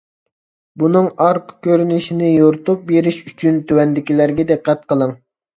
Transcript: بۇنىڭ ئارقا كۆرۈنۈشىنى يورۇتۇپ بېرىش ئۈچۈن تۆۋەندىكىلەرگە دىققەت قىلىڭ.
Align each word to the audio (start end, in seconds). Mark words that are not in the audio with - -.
بۇنىڭ 0.83 1.09
ئارقا 1.25 1.57
كۆرۈنۈشىنى 1.67 2.29
يورۇتۇپ 2.31 2.83
بېرىش 2.93 3.21
ئۈچۈن 3.29 3.63
تۆۋەندىكىلەرگە 3.69 4.49
دىققەت 4.55 4.83
قىلىڭ. 4.93 5.15